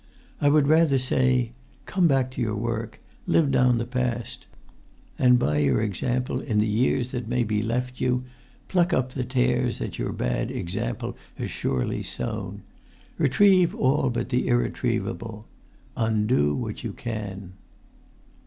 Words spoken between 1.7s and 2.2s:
'Come